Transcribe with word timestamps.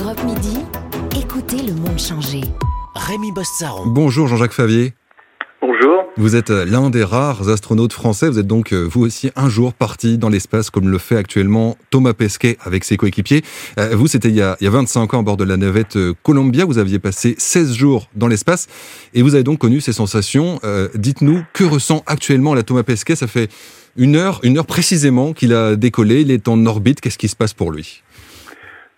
Europe 0.00 0.24
Midi, 0.24 0.56
écoutez 1.20 1.60
le 1.60 1.74
monde 1.74 1.98
changer. 1.98 2.40
Rémi 2.94 3.30
Bossaron. 3.30 3.86
Bonjour 3.86 4.26
Jean-Jacques 4.26 4.52
Favier. 4.52 4.94
Bonjour. 5.60 6.04
Vous 6.16 6.34
êtes 6.34 6.48
euh, 6.48 6.64
l'un 6.64 6.88
des 6.88 7.04
rares 7.04 7.50
astronautes 7.50 7.92
français. 7.92 8.30
Vous 8.30 8.38
êtes 8.38 8.46
donc 8.46 8.72
euh, 8.72 8.88
vous 8.90 9.02
aussi 9.02 9.30
un 9.36 9.50
jour 9.50 9.74
parti 9.74 10.16
dans 10.16 10.30
l'espace 10.30 10.70
comme 10.70 10.88
le 10.88 10.96
fait 10.96 11.16
actuellement 11.16 11.76
Thomas 11.90 12.14
Pesquet 12.14 12.56
avec 12.62 12.84
ses 12.84 12.96
coéquipiers. 12.96 13.42
Euh, 13.78 13.94
vous, 13.94 14.06
c'était 14.06 14.30
il, 14.30 14.36
y 14.36 14.40
a 14.40 14.56
25 14.60 15.12
ans 15.12 15.20
à 15.20 15.22
bord 15.22 15.36
de 15.36 15.44
la 15.44 15.58
navette 15.58 15.98
Columbia. 16.22 16.64
Vous 16.64 16.78
aviez 16.78 16.98
passé 16.98 17.34
16 17.36 17.74
jours 17.74 18.08
dans 18.14 18.28
l'espace 18.28 18.68
et 19.12 19.20
vous 19.20 19.34
avez 19.34 19.44
donc 19.44 19.58
connu 19.58 19.82
ces 19.82 19.92
sensations. 19.92 20.58
Dites-nous, 20.94 21.42
que 21.52 21.64
ressent 21.64 22.02
actuellement 22.06 22.54
la 22.54 22.62
Thomas 22.62 22.82
Pesquet? 22.82 23.16
Ça 23.16 23.26
fait 23.26 23.50
une 23.96 24.16
heure, 24.16 24.40
une 24.42 24.56
heure 24.56 24.66
précisément 24.66 25.34
qu'il 25.34 25.52
a 25.52 25.76
décollé. 25.76 26.22
Il 26.22 26.30
est 26.30 26.48
en 26.48 26.64
orbite. 26.64 27.02
Qu'est-ce 27.02 27.18
qui 27.18 27.28
se 27.28 27.36
passe 27.36 27.52
pour 27.52 27.70
lui? 27.70 28.02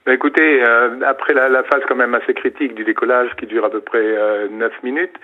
Bah, 0.07 0.13
écoutez, 0.13 0.63
après 1.07 1.33
la, 1.33 1.49
la, 1.49 1.63
phase 1.65 1.83
quand 1.89 1.97
même 1.97 2.15
assez 2.15 2.35
critique 2.35 2.75
du 2.75 2.85
décollage 2.85 3.31
qui 3.37 3.47
dure 3.47 3.65
à 3.65 3.71
peu 3.71 3.81
près 3.81 3.99
euh, 4.03 4.49
9 4.51 4.83
minutes, 4.83 5.17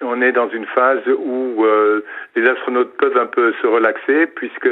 on 0.00 0.20
est 0.20 0.32
dans 0.32 0.48
une 0.48 0.66
phase 0.66 1.06
où 1.06 1.64
euh, 1.64 2.04
les 2.34 2.46
astronautes 2.48 2.96
peuvent 2.98 3.16
un 3.16 3.26
peu 3.26 3.54
se 3.62 3.66
relaxer 3.66 4.26
puisque 4.26 4.68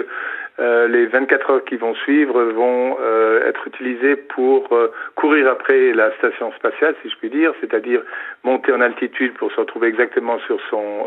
euh, 0.61 0.87
les 0.87 1.06
24 1.06 1.51
heures 1.51 1.65
qui 1.65 1.77
vont 1.77 1.95
suivre 1.95 2.42
vont 2.42 2.97
euh, 3.01 3.48
être 3.48 3.66
utilisées 3.66 4.16
pour 4.16 4.69
courir 5.15 5.48
après 5.48 5.92
la 5.92 6.12
station 6.19 6.53
spatiale, 6.53 6.95
si 7.03 7.09
je 7.09 7.17
puis 7.17 7.31
dire, 7.31 7.53
c'est-à-dire 7.61 8.03
monter 8.45 8.73
en 8.73 8.81
altitude 8.81 9.33
pour 9.34 9.51
se 9.53 9.61
retrouver 9.61 9.89
exactement 9.89 10.39
sur 10.41 10.59
son 10.69 11.06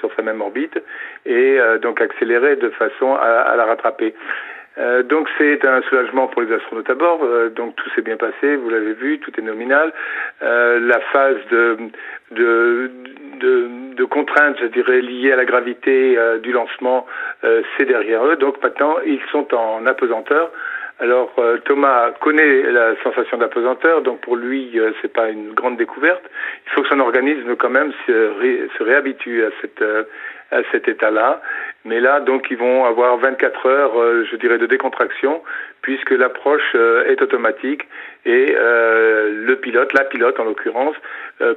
sur 0.00 0.10
sa 0.14 0.22
même 0.22 0.40
orbite 0.40 0.78
et 1.26 1.58
donc 1.82 2.00
accélérer 2.00 2.56
de 2.56 2.70
façon 2.70 3.14
à, 3.14 3.42
à 3.42 3.56
la 3.56 3.66
rattraper. 3.66 4.14
Euh, 4.80 5.02
donc 5.02 5.28
c'est 5.36 5.64
un 5.64 5.82
soulagement 5.82 6.28
pour 6.28 6.42
les 6.42 6.52
astronautes 6.54 6.88
à 6.88 6.94
bord. 6.94 7.20
Euh, 7.22 7.50
donc 7.50 7.76
tout 7.76 7.88
s'est 7.94 8.02
bien 8.02 8.16
passé, 8.16 8.56
vous 8.56 8.70
l'avez 8.70 8.94
vu, 8.94 9.18
tout 9.18 9.32
est 9.38 9.42
nominal. 9.42 9.92
Euh, 10.42 10.80
la 10.80 11.00
phase 11.12 11.36
de, 11.50 11.76
de, 12.30 12.90
de, 13.40 13.68
de, 13.94 14.04
contrainte, 14.04 14.56
je 14.60 14.66
dirais, 14.66 15.02
liée 15.02 15.32
à 15.32 15.36
la 15.36 15.44
gravité 15.44 16.16
du 16.42 16.52
lancement, 16.52 17.06
c'est 17.42 17.84
derrière 17.84 18.24
eux. 18.26 18.36
Donc 18.36 18.62
maintenant, 18.62 18.96
ils 19.04 19.20
sont 19.30 19.54
en 19.54 19.86
apesanteur. 19.86 20.50
Alors 21.00 21.32
Thomas 21.64 22.10
connaît 22.20 22.70
la 22.70 22.94
sensation 23.02 23.38
d'apesanteur, 23.38 24.02
donc 24.02 24.20
pour 24.20 24.36
lui 24.36 24.78
c'est 25.00 25.12
pas 25.12 25.30
une 25.30 25.54
grande 25.54 25.76
découverte. 25.76 26.22
Il 26.66 26.72
faut 26.72 26.82
que 26.82 26.88
son 26.88 27.00
organisme 27.00 27.56
quand 27.56 27.70
même 27.70 27.92
se, 28.06 28.82
réhabitue 28.82 29.44
à 29.44 29.50
cette 29.60 29.82
à 30.52 30.58
cet 30.72 30.88
état-là. 30.88 31.40
Mais 31.84 32.00
là, 32.00 32.20
donc, 32.20 32.46
ils 32.50 32.56
vont 32.56 32.84
avoir 32.84 33.16
24 33.18 33.66
heures, 33.66 33.98
euh, 33.98 34.26
je 34.30 34.36
dirais, 34.36 34.58
de 34.58 34.66
décontraction, 34.66 35.40
puisque 35.80 36.10
l'approche 36.10 36.74
euh, 36.74 37.10
est 37.10 37.22
automatique 37.22 37.82
et 38.26 38.54
euh, 38.54 39.30
le 39.46 39.56
pilote, 39.56 39.92
la 39.94 40.04
pilote 40.04 40.38
en 40.38 40.44
l'occurrence, 40.44 40.96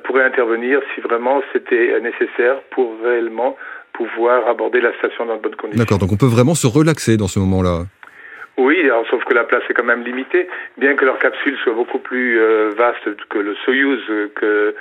pourrait 0.06 0.24
intervenir 0.24 0.80
si 0.96 1.02
vraiment 1.02 1.42
c'était 1.52 2.00
nécessaire 2.00 2.62
pour 2.72 2.96
réellement 3.04 3.58
pouvoir 3.92 4.48
aborder 4.48 4.80
la 4.80 4.94
station 4.98 5.26
dans 5.26 5.36
de 5.36 5.42
bonnes 5.42 5.58
conditions. 5.58 5.84
D'accord, 5.84 6.00
donc 6.00 6.14
on 6.14 6.16
peut 6.16 6.26
vraiment 6.26 6.56
se 6.56 6.68
relaxer 6.68 7.18
dans 7.18 7.28
ce 7.28 7.40
moment-là. 7.40 7.84
Oui, 8.58 8.80
alors, 8.84 9.06
sauf 9.08 9.24
que 9.24 9.34
la 9.34 9.46
place 9.46 9.64
est 9.70 9.74
quand 9.74 9.84
même 9.84 10.04
limitée, 10.04 10.48
bien 10.78 10.96
que 10.96 11.06
leur 11.06 11.18
capsule 11.18 11.58
soit 11.64 11.74
beaucoup 11.74 12.00
plus 12.00 12.38
vaste 12.76 13.28
que 13.30 13.40
le 13.40 13.56
Soyuz 13.66 14.02
que 14.36 14.76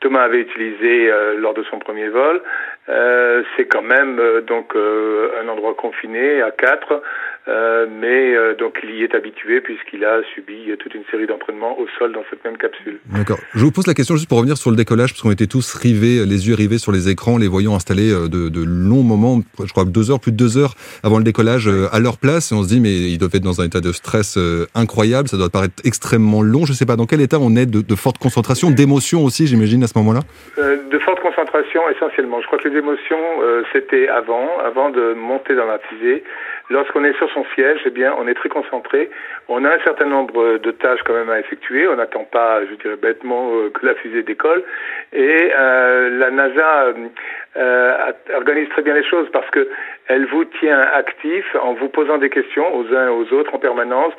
Thomas 0.00 0.22
avait 0.22 0.42
utilisé 0.42 1.10
lors 1.38 1.54
de 1.54 1.64
son 1.64 1.80
premier 1.80 2.08
vol. 2.08 2.40
Euh, 2.88 3.42
c'est 3.56 3.66
quand 3.66 3.82
même 3.82 4.18
euh, 4.20 4.40
donc 4.42 4.76
euh, 4.76 5.42
un 5.42 5.48
endroit 5.48 5.74
confiné 5.74 6.40
à 6.40 6.52
quatre, 6.52 7.02
mais 7.46 8.34
donc 8.58 8.78
il 8.82 8.96
y 8.96 9.02
est 9.02 9.14
habitué 9.14 9.60
puisqu'il 9.60 10.04
a 10.04 10.22
subi 10.34 10.70
toute 10.78 10.94
une 10.94 11.04
série 11.10 11.26
d'entraînements 11.26 11.78
au 11.78 11.86
sol 11.98 12.12
dans 12.12 12.24
cette 12.30 12.44
même 12.44 12.56
capsule. 12.56 12.98
D'accord. 13.06 13.38
Je 13.54 13.60
vous 13.60 13.70
pose 13.70 13.86
la 13.86 13.94
question 13.94 14.16
juste 14.16 14.28
pour 14.28 14.38
revenir 14.38 14.56
sur 14.56 14.70
le 14.70 14.76
décollage, 14.76 15.12
parce 15.12 15.22
qu'on 15.22 15.30
était 15.30 15.46
tous 15.46 15.74
rivés, 15.74 16.24
les 16.26 16.48
yeux 16.48 16.54
rivés 16.54 16.78
sur 16.78 16.92
les 16.92 17.08
écrans, 17.08 17.38
les 17.38 17.48
voyant 17.48 17.74
installés 17.74 18.10
de, 18.10 18.48
de 18.48 18.64
longs 18.64 19.02
moments, 19.02 19.40
je 19.64 19.70
crois 19.72 19.84
deux 19.84 20.10
heures, 20.10 20.20
plus 20.20 20.32
de 20.32 20.36
deux 20.36 20.58
heures 20.58 20.74
avant 21.02 21.18
le 21.18 21.24
décollage 21.24 21.70
à 21.92 22.00
leur 22.00 22.18
place, 22.18 22.52
et 22.52 22.54
on 22.54 22.62
se 22.62 22.68
dit 22.68 22.80
mais 22.80 22.94
ils 22.94 23.18
doivent 23.18 23.34
être 23.34 23.44
dans 23.44 23.60
un 23.60 23.66
état 23.66 23.80
de 23.80 23.92
stress 23.92 24.38
incroyable, 24.74 25.28
ça 25.28 25.36
doit 25.36 25.50
paraître 25.50 25.74
extrêmement 25.84 26.42
long. 26.42 26.64
Je 26.64 26.72
ne 26.72 26.76
sais 26.76 26.86
pas 26.86 26.96
dans 26.96 27.06
quel 27.06 27.20
état 27.20 27.38
on 27.40 27.54
est 27.56 27.66
de, 27.66 27.80
de 27.80 27.94
forte 27.94 28.18
concentration, 28.18 28.70
d'émotion 28.70 29.24
aussi, 29.24 29.46
j'imagine 29.46 29.82
à 29.84 29.86
ce 29.86 29.96
moment-là. 29.98 30.20
de 30.56 30.98
forte 30.98 31.20
concentration 31.20 31.82
essentiellement. 31.90 32.40
Je 32.40 32.46
crois 32.46 32.58
que 32.58 32.68
les 32.68 32.78
émotions, 32.78 33.18
euh, 33.42 33.62
c'était 33.72 34.08
avant, 34.08 34.58
avant 34.64 34.90
de 34.90 35.14
monter 35.14 35.54
dans 35.54 35.66
la 35.66 35.78
fusée. 35.78 36.22
Lorsqu'on 36.68 37.04
est 37.04 37.16
sur 37.16 37.30
son 37.30 37.44
siège, 37.54 37.80
eh 37.86 37.90
bien, 37.90 38.14
on 38.18 38.26
est 38.26 38.34
très 38.34 38.48
concentré. 38.48 39.08
On 39.48 39.64
a 39.64 39.74
un 39.74 39.78
certain 39.84 40.06
nombre 40.06 40.58
de 40.58 40.70
tâches 40.72 41.00
quand 41.04 41.14
même 41.14 41.30
à 41.30 41.38
effectuer. 41.38 41.86
On 41.86 41.94
n'attend 41.96 42.24
pas, 42.24 42.64
je 42.66 42.74
dirais 42.74 42.96
bêtement, 42.96 43.50
euh, 43.54 43.70
que 43.70 43.86
la 43.86 43.94
fusée 43.94 44.24
décolle. 44.24 44.64
Et 45.12 45.52
euh, 45.56 46.18
la 46.18 46.30
NASA 46.32 46.92
euh, 47.56 48.12
organise 48.34 48.68
très 48.70 48.82
bien 48.82 48.94
les 48.94 49.04
choses 49.04 49.28
parce 49.32 49.48
que 49.50 49.68
elle 50.08 50.26
vous 50.26 50.44
tient 50.44 50.80
actif 50.80 51.44
en 51.62 51.74
vous 51.74 51.88
posant 51.88 52.18
des 52.18 52.30
questions 52.30 52.76
aux 52.76 52.92
uns 52.92 53.06
et 53.06 53.10
aux 53.10 53.32
autres 53.32 53.54
en 53.54 53.58
permanence, 53.58 54.12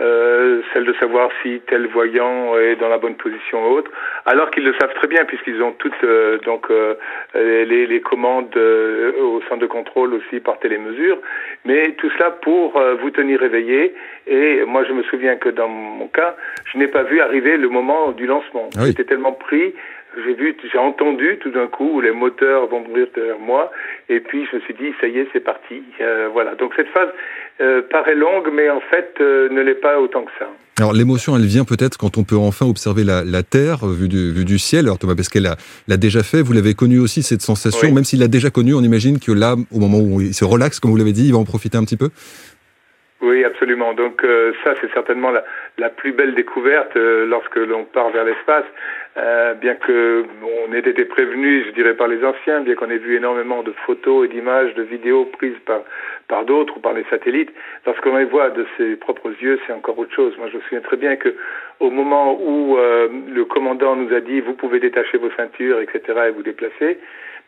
euh, 0.00 0.62
celle 0.72 0.84
de 0.84 0.94
savoir 0.94 1.30
si 1.42 1.60
tel 1.66 1.86
voyant 1.88 2.56
est 2.58 2.76
dans 2.76 2.88
la 2.88 2.98
bonne 2.98 3.14
position 3.14 3.66
ou 3.66 3.76
autre, 3.76 3.90
alors 4.24 4.50
qu'ils 4.50 4.64
le 4.64 4.74
savent 4.80 4.94
très 4.94 5.06
bien 5.06 5.24
puisqu'ils 5.24 5.62
ont 5.62 5.72
toutes 5.72 5.92
euh, 6.04 6.38
donc 6.46 6.70
euh, 6.70 6.94
les, 7.34 7.86
les, 7.86 8.00
commandes 8.00 8.56
euh, 8.56 9.12
au 9.20 9.42
centre 9.42 9.60
de 9.60 9.66
contrôle 9.66 10.14
aussi 10.14 10.40
par 10.40 10.58
télémesure, 10.58 11.18
mais 11.64 11.92
tout 11.92 12.10
cela 12.16 12.30
pour 12.30 12.80
vous 13.00 13.10
tenir 13.10 13.42
éveillé. 13.42 13.94
Et 14.26 14.64
moi, 14.64 14.84
je 14.84 14.92
me 14.92 15.02
souviens 15.04 15.36
que 15.36 15.48
dans 15.48 15.68
mon 15.68 16.08
cas, 16.08 16.36
je 16.64 16.78
n'ai 16.78 16.88
pas 16.88 17.02
vu 17.02 17.20
arriver 17.20 17.56
le 17.56 17.68
moment 17.68 18.12
du 18.12 18.26
lancement. 18.26 18.70
Ah 18.76 18.86
J'étais 18.86 19.04
tellement 19.04 19.32
pris 19.32 19.74
j'ai 20.24 20.34
vu, 20.34 20.56
j'ai 20.70 20.78
entendu 20.78 21.38
tout 21.40 21.50
d'un 21.50 21.66
coup 21.66 22.00
les 22.00 22.12
moteurs 22.12 22.66
vont 22.68 22.80
mourir 22.80 23.06
derrière 23.14 23.38
moi, 23.38 23.70
et 24.08 24.20
puis 24.20 24.46
je 24.50 24.56
me 24.56 24.60
suis 24.62 24.74
dit 24.74 24.92
ça 25.00 25.06
y 25.08 25.18
est, 25.18 25.28
c'est 25.32 25.40
parti. 25.40 25.82
Euh, 26.00 26.28
voilà. 26.32 26.54
Donc 26.54 26.72
cette 26.76 26.88
phase 26.88 27.08
euh, 27.60 27.82
paraît 27.90 28.14
longue, 28.14 28.48
mais 28.52 28.68
en 28.70 28.80
fait 28.80 29.14
euh, 29.20 29.48
ne 29.48 29.62
l'est 29.62 29.80
pas 29.80 30.00
autant 30.00 30.22
que 30.22 30.32
ça. 30.38 30.48
Alors 30.78 30.92
l'émotion, 30.92 31.36
elle 31.36 31.44
vient 31.44 31.64
peut-être 31.64 31.96
quand 31.96 32.18
on 32.18 32.24
peut 32.24 32.36
enfin 32.36 32.66
observer 32.66 33.04
la, 33.04 33.24
la 33.24 33.42
Terre 33.42 33.86
vue 33.86 34.08
du, 34.08 34.32
vue 34.32 34.44
du 34.44 34.58
ciel. 34.58 34.86
Alors 34.86 34.98
Thomas 34.98 35.14
Pesquet 35.14 35.40
l'a 35.40 35.96
déjà 35.96 36.22
fait. 36.22 36.42
Vous 36.42 36.52
l'avez 36.52 36.74
connu 36.74 36.98
aussi 36.98 37.22
cette 37.22 37.42
sensation, 37.42 37.92
même 37.92 38.04
s'il 38.04 38.20
l'a 38.20 38.28
déjà 38.28 38.50
connu. 38.50 38.74
On 38.74 38.80
imagine 38.80 39.18
que 39.18 39.32
là, 39.32 39.54
au 39.70 39.78
moment 39.78 39.98
où 39.98 40.20
il 40.20 40.34
se 40.34 40.44
relaxe, 40.44 40.80
comme 40.80 40.90
vous 40.90 40.96
l'avez 40.96 41.12
dit, 41.12 41.26
il 41.26 41.32
va 41.32 41.38
en 41.38 41.44
profiter 41.44 41.76
un 41.76 41.84
petit 41.84 41.98
peu. 41.98 42.08
Oui, 43.22 43.44
absolument. 43.44 43.94
Donc 43.94 44.24
euh, 44.24 44.52
ça, 44.64 44.74
c'est 44.80 44.92
certainement 44.92 45.30
la, 45.30 45.44
la, 45.78 45.90
plus 45.90 46.12
belle 46.12 46.34
découverte 46.34 46.96
euh, 46.96 47.24
lorsque 47.24 47.54
l'on 47.54 47.84
part 47.84 48.10
vers 48.10 48.24
l'espace. 48.24 48.64
Euh, 49.18 49.52
bien 49.54 49.74
que 49.74 50.24
on 50.66 50.72
ait 50.72 50.78
été 50.78 51.04
prévenu, 51.04 51.64
je 51.66 51.70
dirais, 51.72 51.94
par 51.94 52.08
les 52.08 52.24
anciens, 52.24 52.62
bien 52.62 52.74
qu'on 52.74 52.88
ait 52.88 52.96
vu 52.96 53.16
énormément 53.16 53.62
de 53.62 53.72
photos 53.84 54.24
et 54.24 54.28
d'images, 54.28 54.74
de 54.74 54.82
vidéos 54.82 55.26
prises 55.26 55.58
par 55.66 55.82
par 56.28 56.46
d'autres 56.46 56.78
ou 56.78 56.80
par 56.80 56.94
les 56.94 57.04
satellites, 57.10 57.52
lorsqu'on 57.84 58.16
les 58.16 58.24
voit 58.24 58.48
de 58.48 58.66
ses 58.78 58.96
propres 58.96 59.30
yeux, 59.42 59.60
c'est 59.66 59.72
encore 59.74 59.98
autre 59.98 60.14
chose. 60.14 60.34
Moi, 60.38 60.48
je 60.50 60.56
me 60.56 60.62
souviens 60.62 60.80
très 60.80 60.96
bien 60.96 61.16
que 61.16 61.34
au 61.80 61.90
moment 61.90 62.40
où 62.40 62.78
le 62.78 63.44
commandant 63.44 63.96
nous 63.96 64.14
a 64.14 64.20
dit 64.20 64.40
vous 64.40 64.54
pouvez 64.54 64.80
détacher 64.80 65.18
vos 65.18 65.30
ceintures, 65.32 65.80
etc., 65.80 66.00
et 66.28 66.30
vous 66.30 66.42
déplacer, 66.42 66.98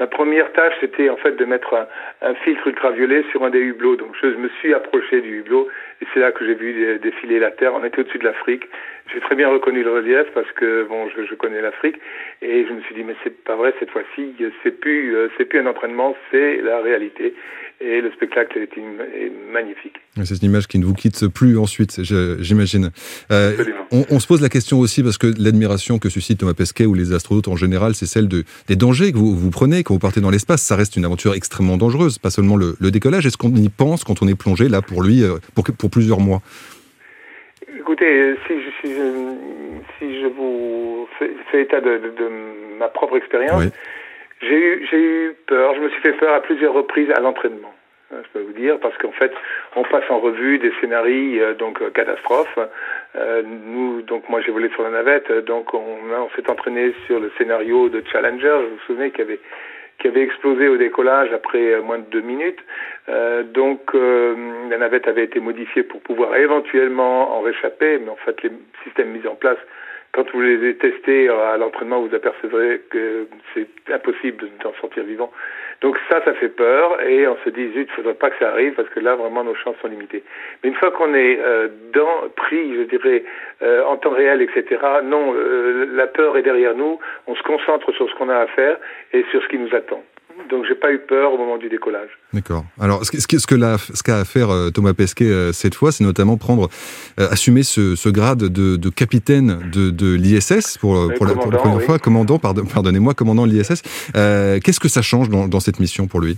Ma 0.01 0.09
première 0.09 0.53
tâche, 0.53 0.75
c'était 0.81 1.09
en 1.09 1.17
fait 1.17 1.37
de 1.37 1.45
mettre 1.45 1.73
un, 1.73 1.87
un, 2.29 2.35
filtre 2.35 2.67
ultraviolet 2.67 3.25
sur 3.31 3.45
un 3.45 3.51
des 3.51 3.61
hublots. 3.61 3.95
Donc 3.95 4.17
je 4.21 4.27
me 4.27 4.49
suis 4.61 4.75
approché 4.75 5.21
du 5.21 5.39
hublot 5.39 5.69
et 6.01 6.07
c'est 6.13 6.21
là 6.21 6.33
que 6.33 6.45
j'ai 6.45 6.55
vu 6.55 6.99
défiler 6.99 7.39
la 7.39 7.51
Terre. 7.51 7.73
On 7.75 7.85
était 7.85 8.01
au-dessus 8.01 8.19
de 8.19 8.25
l'Afrique. 8.25 8.65
J'ai 9.13 9.21
très 9.21 9.35
bien 9.35 9.49
reconnu 9.49 9.83
le 9.83 9.93
relief 9.93 10.27
parce 10.33 10.51
que 10.53 10.85
bon, 10.89 11.09
je, 11.11 11.27
je 11.27 11.35
connais 11.35 11.61
l'Afrique 11.61 11.97
et 12.41 12.67
je 12.67 12.73
me 12.73 12.81
suis 12.83 12.95
dit 12.95 13.05
mais 13.05 13.15
c'est 13.23 13.45
pas 13.45 13.55
vrai 13.55 13.75
cette 13.79 13.91
fois-ci. 13.91 14.35
C'est 14.63 14.81
plus, 14.81 15.15
euh, 15.15 15.29
c'est 15.37 15.45
plus 15.45 15.61
un 15.61 15.67
entraînement, 15.67 16.17
c'est 16.31 16.57
la 16.63 16.81
réalité 16.81 17.35
et 17.81 18.01
le 18.01 18.11
spectacle 18.13 18.59
est, 18.59 18.79
est 18.79 19.33
magnifique. 19.53 19.97
C'est 20.23 20.41
une 20.43 20.49
image 20.49 20.69
qui 20.69 20.79
ne 20.79 20.85
vous 20.85 20.95
quitte 20.95 21.27
plus 21.29 21.59
ensuite, 21.59 22.01
j'imagine. 22.41 22.91
Euh, 23.33 23.53
on, 23.91 24.05
on, 24.11 24.21
se 24.21 24.27
pose 24.27 24.41
la 24.41 24.49
question 24.49 24.79
aussi 24.79 25.03
parce 25.03 25.19
que 25.19 25.27
l'admiration 25.39 25.99
que 25.99 26.09
suscite 26.09 26.39
Thomas 26.39 26.55
Pesquet 26.55 26.87
ou 26.87 26.95
les 26.95 27.13
astronautes 27.13 27.49
en 27.49 27.57
général, 27.57 27.95
c'est 27.95 28.07
celle 28.07 28.29
de, 28.29 28.45
des 28.69 28.77
dangers 28.77 29.13
que 29.13 29.19
vous, 29.19 29.35
vous 29.35 29.51
prenez 29.51 29.83
quand 29.83 29.95
vous 29.95 30.01
partez 30.01 30.21
dans 30.21 30.31
l'espace. 30.31 30.63
Ça 30.63 30.77
reste 30.77 30.97
une 30.97 31.05
aventure 31.05 31.35
extrêmement 31.35 31.77
dangereuse, 31.77 32.19
pas 32.19 32.31
seulement 32.31 32.57
le, 32.57 32.77
le 32.79 32.91
décollage. 32.91 33.27
Est-ce 33.27 33.37
qu'on 33.37 33.55
y 33.55 33.69
pense 33.69 34.05
quand 34.05 34.23
on 34.23 34.29
est 34.29 34.39
plongé 34.39 34.69
là 34.69 34.81
pour 34.81 35.03
lui 35.03 35.23
euh, 35.23 35.39
pour, 35.55 35.84
pour 35.85 35.91
plusieurs 35.91 36.21
mois 36.21 36.41
Écoutez, 37.79 38.35
si 38.47 38.55
je, 38.63 38.71
si 38.81 38.95
je, 38.95 39.35
si 39.99 40.21
je 40.23 40.27
vous 40.29 41.07
fais, 41.19 41.31
fais 41.51 41.63
état 41.63 41.81
de, 41.81 41.99
de, 41.99 42.09
de, 42.09 42.31
ma 42.79 42.89
propre 42.89 43.17
expérience, 43.17 43.65
oui. 43.65 43.71
j'ai 44.41 44.57
eu, 44.57 44.89
eu 44.93 45.35
peur. 45.47 45.75
Je 45.75 45.81
me 45.81 45.91
suis 45.91 46.01
fait 46.01 46.13
peur 46.15 46.33
à 46.35 46.41
plusieurs 46.41 46.73
reprises 46.73 47.11
à 47.11 47.21
l'entraînement 47.21 47.75
je 48.23 48.29
peux 48.33 48.45
vous 48.45 48.53
dire, 48.53 48.79
parce 48.81 48.97
qu'en 48.99 49.13
fait, 49.13 49.33
on 49.77 49.83
passe 49.83 50.09
en 50.11 50.21
revue 50.21 50.59
des 50.59 50.73
scénarios 50.81 51.41
euh, 51.41 51.55
donc 51.55 51.81
euh, 51.83 51.91
catastrophes. 51.91 52.59
Euh, 53.17 53.43
nous, 53.43 54.03
donc 54.03 54.29
moi 54.29 54.41
j'ai 54.41 54.53
volé 54.53 54.69
sur 54.71 54.83
la 54.83 54.91
navette, 54.91 55.31
donc 55.47 55.75
on, 55.75 55.81
on 55.81 56.31
s'est 56.37 56.49
entraîné 56.51 56.95
sur 57.07 57.21
le 57.21 57.31
scénario 57.39 57.89
de 57.89 58.03
Challenger. 58.11 58.59
Vous 58.63 58.77
vous 58.77 58.83
souvenez 58.87 59.11
qu'il 59.11 59.21
y 59.21 59.23
avait 59.23 59.41
qui 60.05 60.09
avait 60.09 60.23
explosé 60.23 60.69
au 60.69 60.77
décollage 60.77 61.33
après 61.33 61.81
moins 61.81 61.99
de 61.99 62.05
deux 62.11 62.21
minutes. 62.21 62.61
donc 63.55 63.81
la 63.95 64.77
navette 64.77 65.09
avait 65.09 65.25
été 65.25 65.41
modifiée 65.41 65.83
pour 65.83 66.03
pouvoir 66.03 66.37
éventuellement 66.37 67.39
en 67.39 67.41
réchapper, 67.41 67.99
mais 67.99 68.11
en 68.11 68.17
fait 68.17 68.43
les 68.43 68.51
systèmes 68.85 69.13
mis 69.13 69.27
en 69.27 69.35
place 69.35 69.57
quand 70.13 70.31
vous 70.33 70.43
les 70.43 70.77
testés 70.77 71.29
à 71.29 71.57
l'entraînement, 71.57 72.01
vous 72.01 72.15
apercevrez 72.15 72.83
que 72.91 73.27
c'est 73.53 73.67
impossible 73.93 74.47
d'en 74.63 74.73
sortir 74.75 75.03
vivant. 75.05 75.33
Donc 75.85 75.99
ça, 76.09 76.25
ça 76.25 76.33
fait 76.33 76.49
peur 76.49 76.99
et 77.03 77.29
on 77.29 77.37
se 77.45 77.51
dit, 77.51 77.71
zut, 77.75 77.75
il 77.77 77.81
ne 77.91 77.97
faudrait 77.97 78.15
pas 78.15 78.31
que 78.31 78.39
ça 78.39 78.49
arrive 78.49 78.73
parce 78.73 78.89
que 78.89 79.01
là, 79.01 79.17
vraiment, 79.17 79.45
nos 79.45 79.55
chances 79.55 79.77
sont 79.83 79.89
limitées. 79.89 80.25
Mais 80.63 80.71
une 80.71 80.75
fois 80.77 80.91
qu'on 80.93 81.13
est 81.13 81.39
euh, 81.39 81.69
dans, 81.93 82.31
pris, 82.35 82.75
je 82.75 82.85
dirais, 82.85 83.23
euh, 83.63 83.85
en 83.85 83.99
temps 83.99 84.09
réel, 84.09 84.41
etc., 84.41 84.81
non, 85.05 85.35
euh, 85.37 85.87
la 85.93 86.07
peur 86.07 86.39
est 86.39 86.43
derrière 86.43 86.75
nous, 86.75 86.99
on 87.27 87.35
se 87.35 87.43
concentre 87.43 87.93
sur 87.93 88.09
ce 88.09 88.15
qu'on 88.15 88.31
a 88.31 88.37
à 88.39 88.47
faire 88.47 88.79
et 89.13 89.27
sur 89.31 89.43
ce 89.43 89.49
qui 89.49 89.59
nous 89.59 89.75
attend. 89.75 90.03
Donc 90.51 90.65
j'ai 90.69 90.75
pas 90.75 90.93
eu 90.93 90.99
peur 90.99 91.33
au 91.33 91.39
moment 91.39 91.59
du 91.59 91.69
décollage. 91.69 92.11
D'accord. 92.33 92.65
Alors 92.81 93.05
ce 93.05 93.11
que, 93.11 93.21
ce 93.21 93.27
que, 93.27 93.39
ce 93.39 94.03
qu'a 94.03 94.19
à 94.19 94.25
faire 94.25 94.51
euh, 94.51 94.71
Thomas 94.71 94.93
Pesquet 94.93 95.25
euh, 95.25 95.53
cette 95.53 95.75
fois, 95.75 95.93
c'est 95.93 96.05
notamment 96.05 96.37
prendre, 96.37 96.69
euh, 97.19 97.29
assumer 97.31 97.63
ce, 97.63 97.95
ce 97.95 98.09
grade 98.09 98.39
de, 98.39 98.77
de, 98.77 98.89
capitaine 98.91 99.71
de, 99.73 99.91
de 99.91 100.15
l'ISS 100.15 100.79
pour, 100.79 101.13
pour, 101.17 101.27
la, 101.27 101.35
première 101.35 101.83
fois, 101.83 101.99
commandant, 101.99 102.39
pardon, 102.39 102.65
pardonnez-moi, 102.65 103.15
commandant 103.15 103.47
de 103.47 103.53
l'ISS. 103.53 103.83
Qu'est-ce 104.13 104.81
que 104.81 104.89
ça 104.89 105.03
change 105.03 105.29
dans, 105.29 105.49
dans 105.49 105.61
cette 105.61 105.81
mission 105.81 106.07
pour 106.07 106.21
lui? 106.21 106.37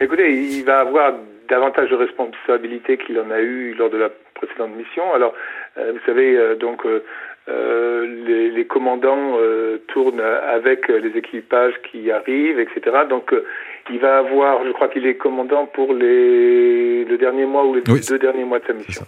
Écoutez, 0.00 0.32
il 0.32 0.64
va 0.64 0.80
avoir 0.80 1.14
davantage 1.48 1.90
de 1.90 1.96
responsabilités 1.96 2.96
qu'il 2.96 3.18
en 3.18 3.30
a 3.30 3.40
eu 3.40 3.74
lors 3.74 3.90
de 3.90 3.98
la 3.98 4.08
précédente 4.34 4.76
mission. 4.76 5.12
Alors, 5.14 5.34
vous 5.76 6.00
savez, 6.06 6.56
donc 6.58 6.84
euh, 6.86 7.02
les, 7.48 8.50
les, 8.50 8.64
commandants 8.66 9.36
euh, 9.38 9.78
tournent 9.88 10.20
avec 10.20 10.88
les 10.88 11.16
équipages 11.16 11.74
qui 11.90 12.10
arrivent, 12.10 12.60
etc. 12.60 12.80
Donc 13.08 13.32
euh, 13.32 13.44
il 13.90 13.98
va 13.98 14.18
avoir, 14.18 14.64
je 14.64 14.72
crois 14.72 14.88
qu'il 14.88 15.06
est 15.06 15.16
commandant 15.16 15.66
pour 15.66 15.92
les 15.94 17.04
le 17.04 17.18
dernier 17.18 17.46
mois 17.46 17.64
ou 17.64 17.74
les 17.74 17.80
deux 17.82 18.18
derniers 18.18 18.44
mois 18.44 18.60
de 18.60 18.66
sa 18.66 18.72
mission. 18.72 19.04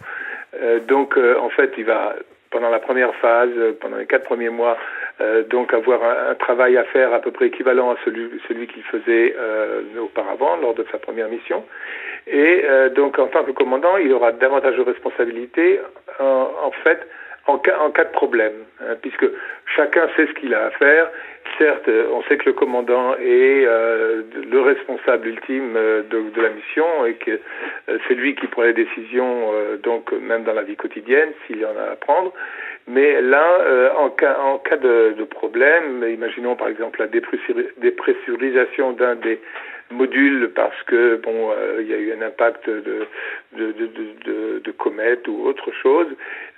donc 0.89 1.17
en 1.17 1.49
fait, 1.51 1.73
il 1.79 1.85
va 1.85 2.17
pendant 2.51 2.69
la 2.69 2.81
première 2.81 3.15
phase, 3.17 3.51
pendant 3.81 3.97
les 3.97 4.07
quatre 4.07 4.25
premiers 4.25 4.51
mois, 4.51 4.77
donc 5.49 5.73
avoir 5.73 6.01
un, 6.03 6.35
travail 6.35 6.77
à 6.77 6.85
faire 6.85 7.15
à 7.15 7.21
peu 7.21 7.31
près 7.31 7.47
équivalent 7.47 7.91
à 7.91 7.97
celui, 8.05 8.29
celui 8.49 8.67
qu'il 8.67 8.83
faisait 8.83 9.37
auparavant 10.01 10.57
lors 10.57 10.75
de 10.75 10.85
sa 10.91 10.99
première 10.99 11.29
mission. 11.29 11.65
Et 12.27 12.65
donc 12.97 13.19
en 13.19 13.29
tant 13.29 13.45
que 13.45 13.53
commandant, 13.53 13.97
il 13.99 14.13
aura 14.13 14.33
davantage 14.33 14.77
de 14.77 14.83
responsabilités 14.83 15.81
en, 16.19 16.51
en 16.65 16.73
fait 16.83 17.07
en 17.47 17.59
cas, 17.59 17.79
en 17.81 17.91
cas 17.91 18.05
de 18.05 18.13
problème, 18.13 18.53
hein, 18.81 18.95
puisque 19.01 19.27
chacun 19.75 20.09
sait 20.17 20.27
ce 20.27 20.33
qu'il 20.35 20.55
a 20.55 20.67
à 20.67 20.71
faire. 20.71 21.11
Certes, 21.59 21.89
on 22.13 22.23
sait 22.23 22.37
que 22.37 22.47
le 22.47 22.53
commandant 22.53 23.15
est 23.17 23.65
euh, 23.67 24.23
le 24.51 24.61
responsable 24.61 25.29
ultime 25.29 25.75
euh, 25.77 26.03
de, 26.03 26.31
de, 26.31 26.41
la 26.41 26.51
mission 26.51 27.05
et 27.05 27.15
que 27.15 27.33
euh, 27.89 27.99
c'est 28.07 28.15
lui 28.15 28.35
qui 28.37 28.47
prend 28.47 28.63
les 28.63 28.73
décisions, 28.73 29.51
donc 29.83 30.13
même 30.13 30.45
dans 30.45 30.55
la 30.55 30.63
vie 30.63 30.77
quotidienne, 30.77 31.31
s'il 31.47 31.59
y 31.59 31.65
en 31.65 31.77
a 31.77 31.93
à 31.93 31.97
prendre. 31.97 32.33
Mais 32.89 33.21
là, 33.21 33.93
en 33.97 34.11
cas, 34.11 34.39
en 34.41 34.59
cas 34.59 34.77
de, 34.77 35.15
de, 35.17 35.25
problème, 35.25 36.05
imaginons 36.09 36.57
par 36.57 36.69
exemple 36.69 37.01
la 37.01 37.07
dépressurisation 37.07 38.93
d'un 38.93 39.15
des 39.15 39.41
module 39.93 40.51
parce 40.55 40.81
que 40.85 41.17
bon, 41.17 41.51
euh, 41.51 41.79
il 41.81 41.89
y 41.89 41.95
a 41.95 41.99
eu 41.99 42.13
un 42.13 42.23
impact 42.23 42.69
de 42.69 43.07
comète 44.79 45.29
ou 45.29 45.47
autre 45.47 45.71
chose. 45.83 46.09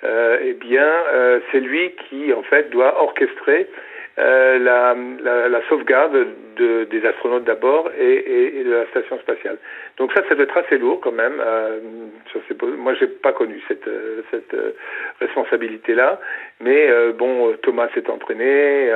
Euh, 0.05 0.39
eh 0.43 0.53
bien, 0.53 0.87
euh, 1.15 1.41
c'est 1.51 1.61
lui 1.61 1.93
qui 2.09 2.33
en 2.33 2.43
fait 2.43 2.71
doit 2.71 3.01
orchestrer 3.03 3.69
la, 4.17 4.95
sauvegarde 5.69 6.27
de, 6.57 6.85
des 6.85 7.05
astronautes 7.05 7.45
d'abord 7.45 7.91
et, 7.99 8.63
de 8.65 8.71
la 8.71 8.87
station 8.87 9.19
spatiale. 9.19 9.59
Donc 9.97 10.13
ça, 10.13 10.23
ça 10.29 10.35
doit 10.37 10.45
être 10.45 10.57
assez 10.57 10.79
lourd 10.79 11.01
quand 11.01 11.13
même. 11.13 11.41
Euh, 11.41 11.81
sur 12.31 12.41
ces, 12.47 12.55
moi, 12.77 12.95
j'ai 12.95 13.09
pas 13.09 13.33
connu 13.33 13.61
cette 13.69 14.57
responsabilité-là, 15.21 16.21
mais 16.61 16.89
bon, 17.19 17.55
Thomas 17.63 17.89
s'est 17.95 18.09
entraîné, 18.09 18.91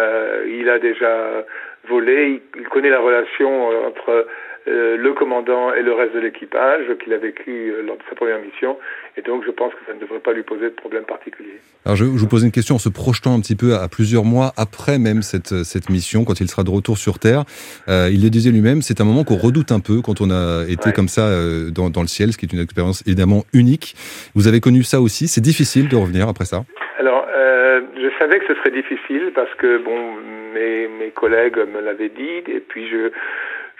il 0.47 0.69
a 0.69 0.79
déjà 0.79 1.45
volé, 1.89 2.41
il, 2.55 2.61
il 2.61 2.69
connaît 2.69 2.91
la 2.91 3.01
relation 3.01 3.69
entre 3.87 4.27
euh, 4.69 4.97
le 4.97 5.13
commandant 5.15 5.73
et 5.73 5.83
le 5.83 5.93
reste 5.93 6.15
de 6.15 6.21
l'équipage 6.21 6.85
qu'il 7.03 7.13
a 7.15 7.19
vécu 7.19 7.71
euh, 7.71 7.83
lors 7.83 7.97
de 7.97 8.03
sa 8.09 8.15
première 8.15 8.39
mission. 8.41 8.77
Et 9.17 9.23
donc, 9.23 9.43
je 9.47 9.51
pense 9.51 9.73
que 9.73 9.79
ça 9.87 9.95
ne 9.95 10.01
devrait 10.01 10.19
pas 10.19 10.33
lui 10.33 10.43
poser 10.43 10.65
de 10.65 10.75
problème 10.75 11.05
particulier. 11.05 11.59
Alors, 11.87 11.97
je, 11.97 12.05
vous 12.05 12.27
pose 12.27 12.45
une 12.45 12.51
question 12.51 12.75
en 12.75 12.79
se 12.79 12.91
projetant 12.91 13.35
un 13.35 13.41
petit 13.41 13.57
peu 13.57 13.75
à, 13.75 13.89
plusieurs 13.89 14.25
mois 14.25 14.53
après 14.57 14.99
même 14.99 15.23
cette, 15.23 15.65
cette 15.65 15.89
mission, 15.89 16.25
quand 16.25 16.41
il 16.41 16.49
sera 16.49 16.65
de 16.65 16.71
retour 16.71 16.99
sur 16.99 17.19
Terre. 17.19 17.45
Euh, 17.89 18.11
il 18.13 18.23
le 18.23 18.29
disait 18.29 18.51
lui-même, 18.51 18.83
c'est 18.83 19.01
un 19.01 19.05
moment 19.05 19.25
qu'on 19.25 19.37
redoute 19.37 19.73
un 19.73 19.81
peu 19.81 20.03
quand 20.03 20.21
on 20.21 20.31
a 20.31 20.65
été 20.69 20.93
comme 20.93 21.09
ça 21.09 21.23
euh, 21.23 21.71
dans, 21.71 21.89
dans, 21.89 22.03
le 22.03 22.09
ciel, 22.09 22.33
ce 22.33 22.39
qui 22.39 22.45
est 22.45 22.53
une 22.53 22.61
expérience 22.61 23.03
évidemment 23.07 23.45
unique. 23.55 23.95
Vous 24.35 24.49
avez 24.49 24.61
connu 24.61 24.83
ça 24.83 25.01
aussi. 25.01 25.29
C'est 25.29 25.41
difficile 25.41 25.89
de 25.89 25.97
revenir 25.97 26.29
après 26.29 26.45
ça 26.45 26.65
Alors, 26.99 27.27
euh, 27.35 27.81
je 27.97 28.09
savais 28.19 28.38
que 28.38 28.38
ce 28.49 28.55
serait 28.55 28.71
difficile 28.71 29.33
parce 29.35 29.55
que, 29.55 29.79
bon, 29.79 30.15
mes, 30.55 30.89
mes 30.89 31.11
collègues 31.11 31.59
me 31.59 31.81
l'avaient 31.81 32.09
dit. 32.09 32.43
Et 32.49 32.61
puis, 32.61 32.89
je 32.89 33.11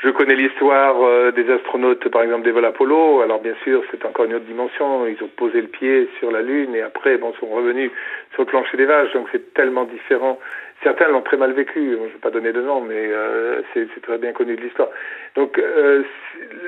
je 0.01 0.11
connais 0.11 0.37
l'histoire 0.37 1.03
euh, 1.03 1.33
des 1.33 1.51
astronautes, 1.51 2.09
par 2.11 2.23
exemple 2.23 2.45
des 2.45 2.53
vols 2.53 2.65
Apollo. 2.65 3.21
Alors 3.21 3.41
bien 3.41 3.55
sûr, 3.65 3.83
c'est 3.91 4.05
encore 4.05 4.27
une 4.27 4.35
autre 4.35 4.45
dimension. 4.45 5.09
Ils 5.09 5.21
ont 5.25 5.31
posé 5.37 5.61
le 5.61 5.67
pied 5.67 6.09
sur 6.21 6.31
la 6.31 6.41
Lune 6.41 6.73
et 6.77 6.83
après, 6.83 7.19
bon, 7.19 7.33
sont 7.41 7.47
revenus 7.47 7.91
sur 8.33 8.43
le 8.43 8.47
plancher 8.47 8.77
des 8.77 8.85
vaches. 8.85 9.13
Donc 9.13 9.27
c'est 9.33 9.55
tellement 9.55 9.85
différent. 9.85 10.39
Certains 10.83 11.09
l'ont 11.09 11.23
très 11.23 11.37
mal 11.37 11.53
vécu. 11.53 11.93
Je 11.93 11.97
ne 11.97 12.07
vais 12.07 12.19
pas 12.21 12.31
donner 12.31 12.53
de 12.53 12.61
nom, 12.61 12.81
mais 12.81 13.11
euh, 13.13 13.63
c'est 13.75 13.89
très 14.03 14.19
bien 14.19 14.33
connu 14.33 14.57
de 14.57 14.61
l'histoire. 14.61 14.89
Donc 15.35 15.59
euh, 15.59 16.03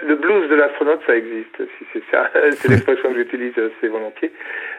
le 0.07 0.15
blues 0.17 0.49
de 0.49 0.55
l'astronaute, 0.55 1.01
ça 1.07 1.17
existe. 1.17 1.57
Si 1.79 1.85
c'est 1.93 2.03
ça, 2.11 2.31
c'est 2.51 2.69
l'expression 2.71 3.11
que 3.11 3.17
j'utilise 3.17 3.53
assez 3.59 3.89
volontiers. 3.89 4.33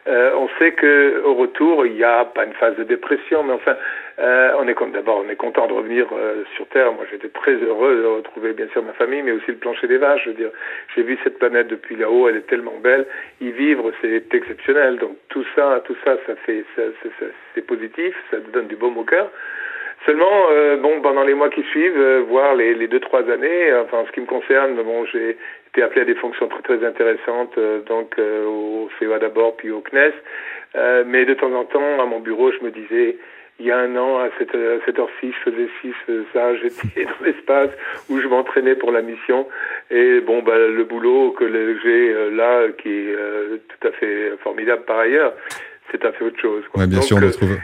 Euh, 0.07 0.31
on 0.35 0.49
sait 0.59 0.71
que 0.73 1.21
au 1.23 1.35
retour, 1.35 1.85
il 1.85 1.93
n'y 1.93 2.03
a 2.03 2.25
pas 2.25 2.45
une 2.45 2.53
phase 2.53 2.75
de 2.75 2.83
dépression, 2.83 3.43
mais 3.43 3.53
enfin, 3.53 3.75
euh, 4.19 4.51
on 4.59 4.67
est 4.67 4.75
d'abord, 4.93 5.23
on 5.25 5.29
est 5.29 5.35
content 5.35 5.67
de 5.67 5.73
revenir 5.73 6.07
euh, 6.11 6.43
sur 6.55 6.67
Terre. 6.67 6.91
Moi, 6.93 7.05
j'étais 7.11 7.29
très 7.29 7.53
heureux 7.53 8.01
de 8.01 8.07
retrouver 8.07 8.53
bien 8.53 8.67
sûr 8.69 8.83
ma 8.83 8.93
famille, 8.93 9.21
mais 9.21 9.31
aussi 9.31 9.47
le 9.47 9.57
plancher 9.57 9.87
des 9.87 9.97
vaches. 9.97 10.23
Je 10.25 10.29
veux 10.29 10.35
dire, 10.35 10.49
j'ai 10.95 11.03
vu 11.03 11.17
cette 11.23 11.37
planète 11.37 11.67
depuis 11.67 11.95
là-haut, 11.95 12.27
elle 12.27 12.37
est 12.37 12.47
tellement 12.47 12.77
belle. 12.81 13.05
Y 13.41 13.51
vivre, 13.51 13.91
c'est 14.01 14.33
exceptionnel. 14.33 14.97
Donc 14.97 15.17
tout 15.29 15.45
ça, 15.55 15.81
tout 15.85 15.95
ça, 16.03 16.17
ça 16.25 16.35
fait, 16.47 16.65
c'est 17.53 17.65
positif, 17.65 18.15
ça 18.31 18.37
donne 18.51 18.67
du 18.67 18.75
baume 18.75 18.97
au 18.97 19.03
cœur. 19.03 19.20
Seulement, 20.05 20.47
euh, 20.49 20.77
bon, 20.77 20.99
pendant 21.01 21.23
les 21.23 21.35
mois 21.35 21.49
qui 21.49 21.61
suivent, 21.63 21.99
euh, 21.99 22.23
voire 22.27 22.55
les, 22.55 22.73
les 22.73 22.87
deux 22.87 22.99
trois 22.99 23.29
années, 23.29 23.71
enfin, 23.83 23.99
en 23.99 24.05
ce 24.07 24.11
qui 24.11 24.21
me 24.21 24.25
concerne, 24.25 24.73
bon, 24.81 25.05
j'ai 25.05 25.37
été 25.67 25.83
appelé 25.83 26.01
à 26.01 26.05
des 26.05 26.15
fonctions 26.15 26.49
très 26.63 26.83
intéressantes, 26.83 27.55
euh, 27.59 27.81
donc 27.83 28.17
au 28.17 28.89
CEA 28.99 29.19
d'abord, 29.19 29.55
puis 29.57 29.69
au 29.69 29.81
CNES. 29.81 30.13
mais 31.05 31.25
de 31.25 31.35
temps 31.35 31.53
en 31.53 31.65
temps, 31.65 32.01
à 32.01 32.05
mon 32.05 32.19
bureau, 32.19 32.51
je 32.51 32.65
me 32.65 32.71
disais, 32.71 33.17
il 33.59 33.67
y 33.67 33.71
a 33.71 33.77
un 33.77 33.95
an, 33.95 34.17
à 34.17 34.29
cette, 34.39 34.55
à 34.55 34.83
cette 34.87 34.97
heure-ci, 34.97 35.33
je 35.33 35.51
faisais 35.51 35.69
ci, 35.79 35.93
je 35.93 36.13
faisais 36.13 36.25
ça, 36.33 36.55
j'étais 36.63 37.05
dans 37.05 37.23
l'espace 37.23 37.69
où 38.09 38.19
je 38.19 38.27
m'entraînais 38.27 38.73
pour 38.73 38.91
la 38.91 39.03
mission. 39.03 39.47
Et 39.91 40.19
bon, 40.21 40.41
bah, 40.41 40.57
le 40.57 40.83
boulot 40.83 41.35
que 41.37 41.45
j'ai 41.83 42.31
là, 42.31 42.69
qui 42.79 42.89
est 42.89 43.15
tout 43.67 43.87
à 43.87 43.91
fait 43.91 44.31
formidable 44.41 44.81
par 44.85 44.97
ailleurs, 44.97 45.33
c'est 45.91 46.05
un 46.05 46.11
fait 46.11 46.25
autre 46.25 46.39
chose. 46.41 46.63
Quoi. 46.71 46.81
Ouais, 46.81 46.87
bien 46.87 47.01
sûr, 47.01 47.17
on 47.17 47.25
retrouve. 47.25 47.57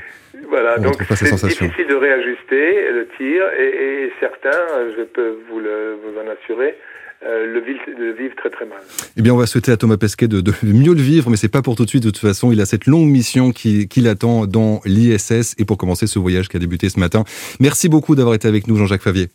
Voilà, 0.50 0.78
donc 0.78 0.96
c'est 1.16 1.34
difficile 1.34 1.88
de 1.90 1.96
réajuster 1.96 2.92
le 2.92 3.08
tir 3.18 3.44
et, 3.60 4.06
et, 4.06 4.12
certains, 4.20 4.66
je 4.98 5.04
peux 5.04 5.38
vous, 5.50 5.60
le, 5.60 5.98
vous 6.04 6.18
en 6.20 6.32
assurer, 6.32 6.78
euh, 7.26 7.52
le, 7.52 8.14
vivent, 8.14 8.36
très 8.36 8.50
très 8.50 8.66
mal. 8.66 8.78
Eh 9.18 9.22
bien, 9.22 9.34
on 9.34 9.38
va 9.38 9.48
souhaiter 9.48 9.72
à 9.72 9.78
Thomas 9.78 9.98
Pesquet 9.98 10.28
de, 10.28 10.40
de 10.40 10.54
mieux 10.64 10.94
le 10.94 11.02
vivre, 11.02 11.30
mais 11.30 11.36
c'est 11.36 11.52
pas 11.52 11.64
pour 11.64 11.76
tout 11.76 11.84
de 11.84 11.90
suite. 11.90 12.04
De 12.04 12.12
toute 12.12 12.22
façon, 12.22 12.52
il 12.52 12.62
a 12.62 12.66
cette 12.66 12.86
longue 12.86 13.08
mission 13.08 13.52
qui, 13.52 13.88
qui 13.88 14.02
l'attend 14.02 14.46
dans 14.46 14.82
l'ISS 14.86 15.56
et 15.58 15.66
pour 15.66 15.78
commencer 15.78 16.06
ce 16.06 16.20
voyage 16.20 16.48
qui 16.48 16.58
a 16.58 16.60
débuté 16.60 16.90
ce 16.90 17.00
matin. 17.00 17.24
Merci 17.60 17.90
beaucoup 17.90 18.16
d'avoir 18.16 18.36
été 18.36 18.48
avec 18.48 18.68
nous, 18.68 18.76
Jean-Jacques 18.76 19.02
Favier. 19.02 19.30